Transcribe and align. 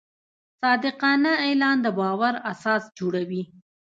صادقانه 0.61 1.31
اعلان 1.45 1.77
د 1.81 1.87
باور 1.99 2.33
اساس 2.51 2.83
جوړوي. 2.97 3.43